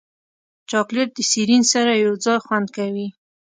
چاکلېټ 0.69 1.09
د 1.15 1.19
سیرین 1.31 1.63
سره 1.73 1.91
یوځای 2.05 2.37
خوند 2.45 2.67
کوي. 2.77 3.07